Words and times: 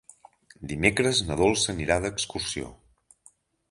Dimecres 0.71 1.21
na 1.29 1.39
Dolça 1.43 1.71
anirà 1.77 2.01
d'excursió. 2.07 2.77